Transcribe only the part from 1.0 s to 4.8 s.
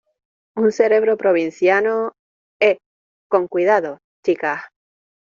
provinciano... eh, con cuidado, chicas.